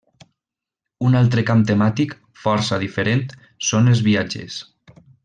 Un 1.09 1.17
altre 1.19 1.43
camp 1.49 1.61
temàtic, 1.71 2.15
força 2.45 2.79
diferent, 2.87 3.21
són 3.71 3.93
els 3.93 4.03
viatges. 4.09 4.59